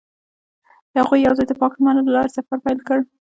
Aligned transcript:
هغوی 0.97 1.19
یوځای 1.27 1.45
د 1.47 1.51
پاک 1.59 1.71
لمر 1.77 1.95
له 1.97 2.13
لارې 2.15 2.35
سفر 2.37 2.57
پیل 2.65 2.79
کړ. 2.87 2.99